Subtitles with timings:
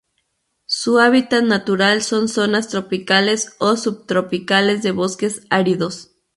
[0.65, 6.15] Su hábitat natural son: zonas tropicales o subtropicales, de bosques áridos